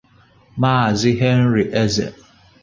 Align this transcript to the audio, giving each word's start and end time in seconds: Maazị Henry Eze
Maazị 0.61 1.11
Henry 1.21 1.61
Eze 1.81 2.07